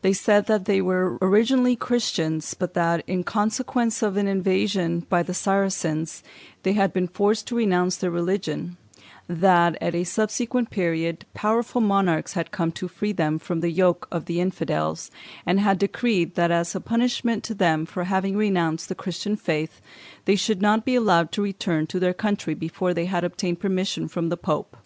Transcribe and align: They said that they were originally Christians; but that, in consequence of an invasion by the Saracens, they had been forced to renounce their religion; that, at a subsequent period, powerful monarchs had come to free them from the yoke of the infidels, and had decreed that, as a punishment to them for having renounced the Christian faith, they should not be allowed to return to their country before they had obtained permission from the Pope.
They 0.00 0.14
said 0.14 0.46
that 0.46 0.64
they 0.64 0.80
were 0.80 1.18
originally 1.20 1.76
Christians; 1.76 2.54
but 2.54 2.72
that, 2.72 3.04
in 3.06 3.24
consequence 3.24 4.02
of 4.02 4.16
an 4.16 4.26
invasion 4.26 5.00
by 5.10 5.22
the 5.22 5.34
Saracens, 5.34 6.22
they 6.62 6.72
had 6.72 6.94
been 6.94 7.06
forced 7.06 7.46
to 7.48 7.56
renounce 7.56 7.98
their 7.98 8.10
religion; 8.10 8.78
that, 9.28 9.76
at 9.78 9.94
a 9.94 10.04
subsequent 10.04 10.70
period, 10.70 11.26
powerful 11.34 11.82
monarchs 11.82 12.32
had 12.32 12.52
come 12.52 12.72
to 12.72 12.88
free 12.88 13.12
them 13.12 13.38
from 13.38 13.60
the 13.60 13.68
yoke 13.70 14.08
of 14.10 14.24
the 14.24 14.40
infidels, 14.40 15.10
and 15.44 15.60
had 15.60 15.78
decreed 15.78 16.36
that, 16.36 16.50
as 16.50 16.74
a 16.74 16.80
punishment 16.80 17.44
to 17.44 17.52
them 17.54 17.84
for 17.84 18.04
having 18.04 18.38
renounced 18.38 18.88
the 18.88 18.94
Christian 18.94 19.36
faith, 19.36 19.82
they 20.24 20.36
should 20.36 20.62
not 20.62 20.86
be 20.86 20.94
allowed 20.94 21.30
to 21.32 21.42
return 21.42 21.86
to 21.88 22.00
their 22.00 22.14
country 22.14 22.54
before 22.54 22.94
they 22.94 23.04
had 23.04 23.24
obtained 23.24 23.60
permission 23.60 24.08
from 24.08 24.30
the 24.30 24.38
Pope. 24.38 24.78